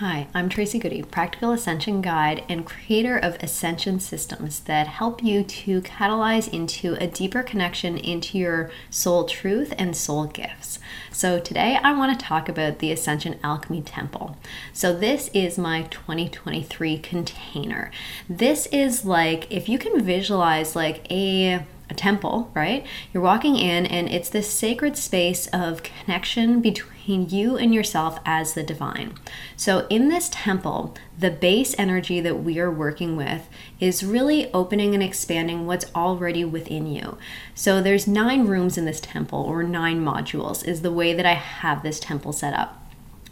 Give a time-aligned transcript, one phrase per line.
[0.00, 5.42] Hi, I'm Tracy Goody, practical ascension guide and creator of Ascension Systems that help you
[5.42, 10.80] to catalyze into a deeper connection into your soul truth and soul gifts.
[11.10, 14.36] So, today I want to talk about the Ascension Alchemy Temple.
[14.74, 17.90] So, this is my 2023 container.
[18.28, 22.84] This is like if you can visualize like a a temple, right?
[23.12, 28.54] You're walking in, and it's this sacred space of connection between you and yourself as
[28.54, 29.14] the divine.
[29.56, 34.94] So, in this temple, the base energy that we are working with is really opening
[34.94, 37.18] and expanding what's already within you.
[37.54, 41.34] So, there's nine rooms in this temple, or nine modules, is the way that I
[41.34, 42.85] have this temple set up.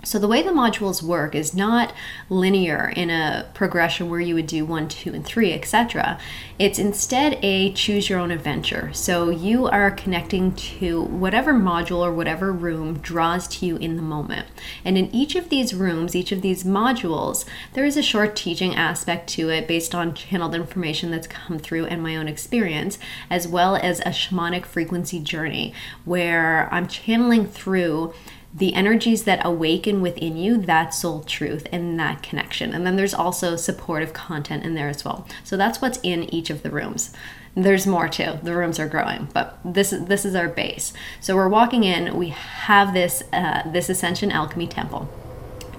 [0.04, 1.92] So the way the modules work is not
[2.28, 6.18] linear in a progression where you would do one, two, and three, etc.
[6.58, 8.92] It's instead a choose your own adventure.
[8.92, 14.02] So you are connecting to whatever module or whatever room draws to you in the
[14.02, 14.46] moment.
[14.84, 18.74] And in each of these rooms, each of these modules, there is a short teaching
[18.74, 22.98] aspect to it based on channeled information that's come through and my own experience,
[23.30, 25.72] as well as a shamanic frequency journey
[26.04, 28.12] where I'm channeling through
[28.54, 32.72] the energies that awaken within you, that soul truth and that connection.
[32.72, 35.26] And then there's also supportive content in there as well.
[35.42, 37.12] So that's what's in each of the rooms.
[37.56, 38.38] There's more too.
[38.42, 40.92] The rooms are growing, but this is this is our base.
[41.20, 42.16] So we're walking in.
[42.16, 45.08] We have this uh, this Ascension Alchemy Temple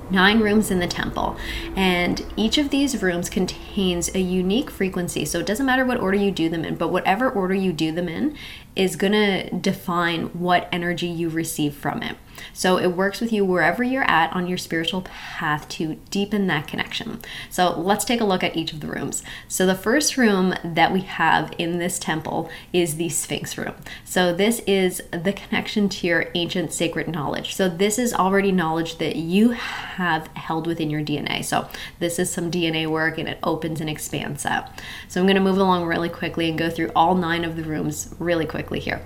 [0.10, 1.36] nine rooms in the temple
[1.76, 6.18] and each of these rooms contains a unique frequency so it doesn't matter what order
[6.18, 8.36] you do them in but whatever order you do them in
[8.76, 12.18] is going to define what energy you receive from it
[12.54, 16.68] so it works with you wherever you're at on your spiritual path to deepen that
[16.68, 17.20] connection.
[17.50, 19.24] So let's take a look at each of the rooms.
[19.48, 23.76] So the first room that we have in this temple is the Sphinx room.
[24.04, 27.56] So this is the connection to your ancient sacred knowledge.
[27.56, 31.44] So this is already knowledge that you have held within your DNA.
[31.44, 31.68] So
[32.00, 34.82] this is some DNA work and it opens and expands that.
[35.08, 37.64] So I'm going to move along really quickly and go through all nine of the
[37.64, 39.02] rooms really quickly here.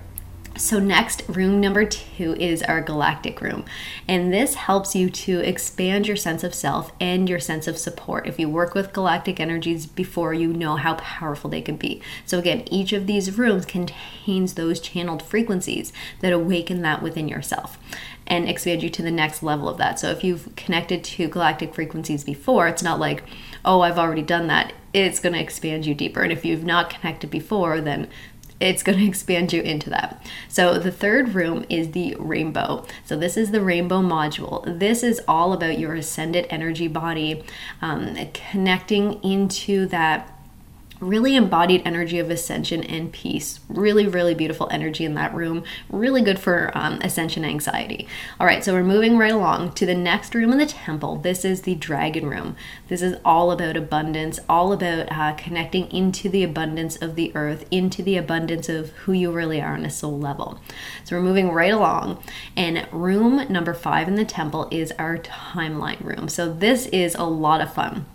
[0.59, 3.63] So, next, room number two is our galactic room.
[4.09, 8.27] And this helps you to expand your sense of self and your sense of support.
[8.27, 12.01] If you work with galactic energies before, you know how powerful they can be.
[12.25, 17.77] So, again, each of these rooms contains those channeled frequencies that awaken that within yourself
[18.27, 19.97] and expand you to the next level of that.
[19.97, 23.23] So, if you've connected to galactic frequencies before, it's not like,
[23.63, 24.73] oh, I've already done that.
[24.93, 26.21] It's going to expand you deeper.
[26.21, 28.09] And if you've not connected before, then
[28.59, 30.25] it's going to expand you into that.
[30.47, 32.85] So the third room is the rainbow.
[33.05, 34.79] So this is the rainbow module.
[34.79, 37.43] This is all about your ascended energy body,
[37.81, 40.38] um, connecting into that
[40.99, 43.59] really embodied energy of ascension and peace.
[43.69, 45.63] Really, really beautiful energy in that room.
[45.89, 48.07] Really good for um, ascension anxiety.
[48.39, 51.17] All right, so we're moving right along to the next room in the temple.
[51.17, 52.55] This is the dragon room.
[52.87, 57.65] This is all about abundance, all about uh, connecting into the abundance of the earth,
[57.71, 60.59] into the abundance of who you really are on a soul level.
[61.03, 62.21] So we're moving right along.
[62.55, 66.27] And room number five in the temple is our timeline room.
[66.27, 68.05] So this is a lot of fun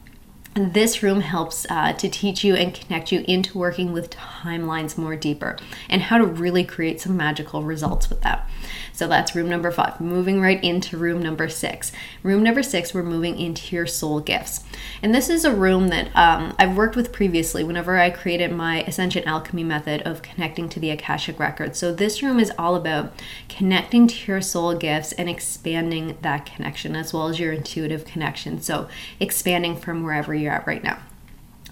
[0.55, 5.17] this room helps uh, to teach you and connect you into working with timelines more
[5.17, 8.49] deeper and how to really create some magical results with that.
[8.93, 10.01] So that's room number five.
[10.01, 11.91] Moving right into room number six.
[12.23, 14.63] Room number six, we're moving into your soul gifts.
[15.03, 18.83] And this is a room that um, I've worked with previously whenever I created my
[18.83, 21.79] Ascension Alchemy method of connecting to the Akashic Records.
[21.79, 23.13] So this room is all about
[23.49, 28.61] connecting to your soul gifts and expanding that connection as well as your intuitive connection.
[28.61, 28.89] So
[29.19, 30.99] expanding from wherever you're at right now.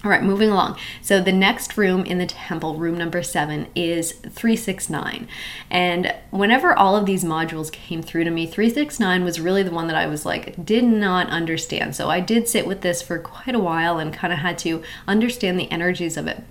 [0.03, 0.77] All right, moving along.
[1.01, 5.29] So the next room in the temple, room number seven, is 369.
[5.69, 9.87] And whenever all of these modules came through to me, 369 was really the one
[9.87, 11.95] that I was like, did not understand.
[11.95, 14.83] So I did sit with this for quite a while and kind of had to
[15.07, 16.43] understand the energies of it.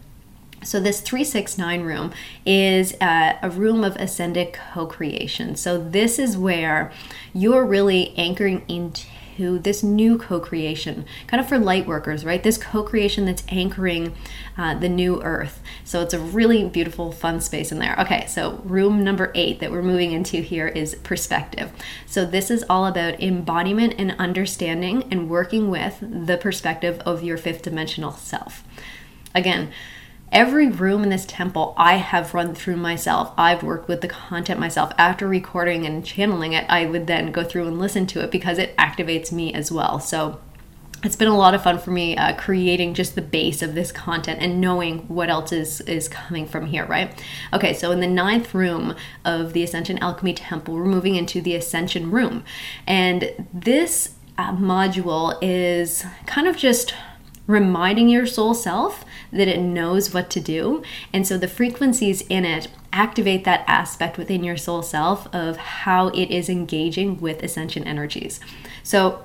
[0.64, 2.12] So, this 369 room
[2.46, 5.56] is uh, a room of ascended co creation.
[5.56, 6.92] So, this is where
[7.34, 9.08] you're really anchoring into
[9.58, 12.42] this new co creation, kind of for light workers, right?
[12.42, 14.14] This co creation that's anchoring
[14.56, 15.62] uh, the new earth.
[15.84, 17.96] So it's a really beautiful, fun space in there.
[18.00, 21.72] Okay, so room number eight that we're moving into here is perspective.
[22.06, 27.36] So this is all about embodiment and understanding and working with the perspective of your
[27.36, 28.64] fifth dimensional self.
[29.34, 29.72] Again,
[30.32, 33.34] Every room in this temple I have run through myself.
[33.36, 34.90] I've worked with the content myself.
[34.96, 38.56] After recording and channeling it, I would then go through and listen to it because
[38.56, 40.00] it activates me as well.
[40.00, 40.40] So
[41.04, 43.92] it's been a lot of fun for me uh, creating just the base of this
[43.92, 48.06] content and knowing what else is is coming from here right okay so in the
[48.06, 48.94] ninth room
[49.24, 52.44] of the ascension alchemy temple we're moving into the ascension room
[52.86, 56.94] and this uh, module is kind of just
[57.48, 60.82] reminding your soul self that it knows what to do.
[61.12, 66.08] And so the frequencies in it activate that aspect within your soul self of how
[66.08, 68.40] it is engaging with ascension energies.
[68.82, 69.24] So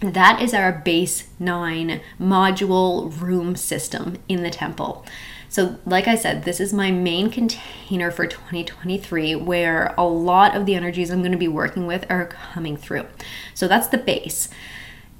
[0.00, 5.06] that is our base nine module room system in the temple.
[5.48, 10.66] So, like I said, this is my main container for 2023 where a lot of
[10.66, 13.06] the energies I'm going to be working with are coming through.
[13.54, 14.48] So, that's the base.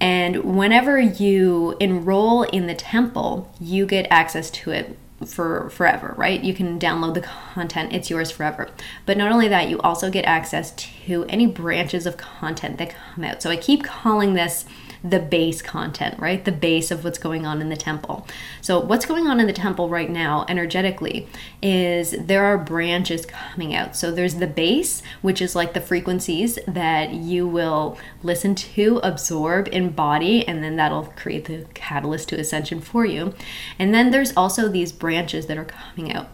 [0.01, 6.43] And whenever you enroll in the temple, you get access to it for forever, right?
[6.45, 8.69] You can download the content, it's yours forever.
[9.07, 13.25] But not only that, you also get access to any branches of content that come
[13.25, 13.41] out.
[13.43, 14.67] So I keep calling this
[15.03, 16.45] the base content, right?
[16.45, 18.27] The base of what's going on in the temple.
[18.61, 21.29] So, what's going on in the temple right now, energetically,
[21.63, 23.97] is there are branches coming out.
[23.97, 29.69] So, there's the base, which is like the frequencies that you will listen to, absorb,
[29.73, 33.35] embody, and then that'll create the catalyst to ascension for you.
[33.79, 36.29] And then there's also these branches that are coming out.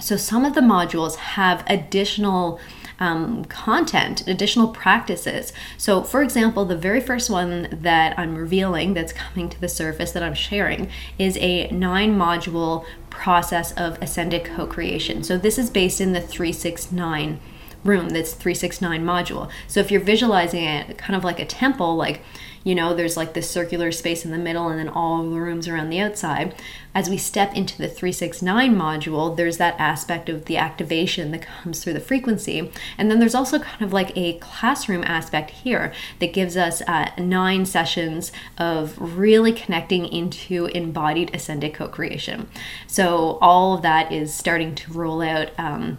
[0.00, 2.58] So, some of the modules have additional
[3.02, 5.52] um, content, additional practices.
[5.76, 10.12] So, for example, the very first one that I'm revealing that's coming to the surface
[10.12, 10.88] that I'm sharing
[11.18, 15.24] is a nine module process of ascended co creation.
[15.24, 17.40] So, this is based in the 369
[17.84, 19.50] room that's 369 module.
[19.66, 22.22] So, if you're visualizing it kind of like a temple, like
[22.64, 25.66] you know, there's like this circular space in the middle and then all the rooms
[25.66, 26.54] around the outside.
[26.94, 31.82] As we step into the 369 module, there's that aspect of the activation that comes
[31.82, 32.70] through the frequency.
[32.98, 37.10] And then there's also kind of like a classroom aspect here that gives us uh,
[37.18, 42.48] nine sessions of really connecting into embodied ascended co creation.
[42.86, 45.50] So all of that is starting to roll out.
[45.58, 45.98] Um,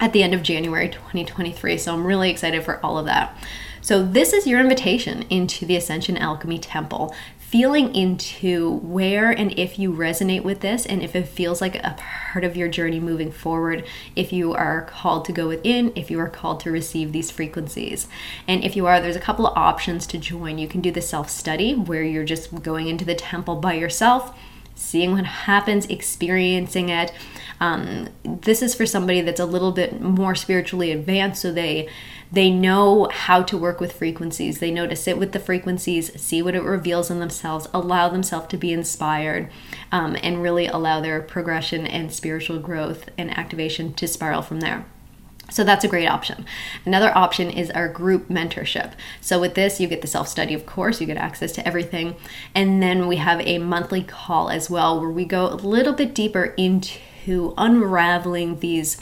[0.00, 1.78] at the end of January 2023.
[1.78, 3.36] So I'm really excited for all of that.
[3.86, 9.78] So, this is your invitation into the Ascension Alchemy Temple, feeling into where and if
[9.78, 13.30] you resonate with this, and if it feels like a part of your journey moving
[13.30, 17.30] forward, if you are called to go within, if you are called to receive these
[17.30, 18.08] frequencies.
[18.48, 20.58] And if you are, there's a couple of options to join.
[20.58, 24.36] You can do the self study where you're just going into the temple by yourself
[24.76, 27.12] seeing what happens, experiencing it.
[27.58, 31.88] Um, this is for somebody that's a little bit more spiritually advanced, so they
[32.30, 34.58] they know how to work with frequencies.
[34.58, 38.48] They know to sit with the frequencies, see what it reveals in themselves, allow themselves
[38.48, 39.48] to be inspired,
[39.92, 44.84] um, and really allow their progression and spiritual growth and activation to spiral from there.
[45.50, 46.44] So that's a great option.
[46.84, 48.92] Another option is our group mentorship.
[49.20, 52.16] So with this, you get the self study, of course, you get access to everything.
[52.54, 56.14] And then we have a monthly call as well where we go a little bit
[56.14, 58.96] deeper into unraveling these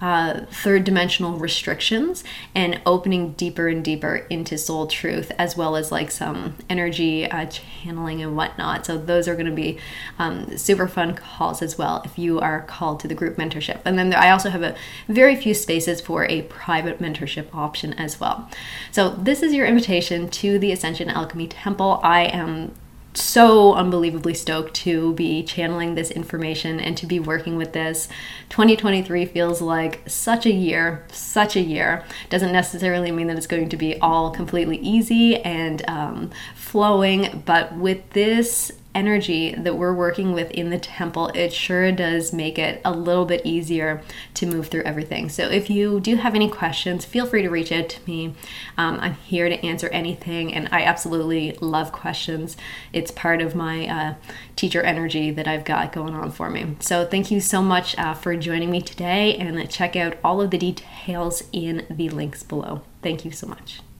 [0.00, 2.24] uh, third dimensional restrictions
[2.54, 7.46] and opening deeper and deeper into soul truth, as well as like some energy uh,
[7.46, 8.86] channeling and whatnot.
[8.86, 9.78] So, those are going to be
[10.18, 13.80] um, super fun calls as well if you are called to the group mentorship.
[13.84, 14.74] And then there, I also have a
[15.08, 18.48] very few spaces for a private mentorship option as well.
[18.90, 22.00] So, this is your invitation to the Ascension Alchemy Temple.
[22.02, 22.74] I am
[23.14, 28.08] so unbelievably stoked to be channeling this information and to be working with this.
[28.50, 32.04] 2023 feels like such a year, such a year.
[32.28, 37.74] Doesn't necessarily mean that it's going to be all completely easy and um, flowing, but
[37.76, 42.80] with this energy that we're working with in the temple, it sure does make it
[42.84, 44.02] a little bit easier
[44.34, 45.28] to move through everything.
[45.28, 48.34] So, if you do have any questions, feel free to reach out to me.
[48.76, 52.56] Um, I'm here to answer anything, and I absolutely love questions.
[52.92, 54.14] It's part of my uh,
[54.56, 56.76] teacher energy that I've got going on for me.
[56.80, 60.50] So, thank you so much uh, for joining me today, and check out all of
[60.50, 62.82] the details in the links below.
[63.02, 63.80] Thank you so much.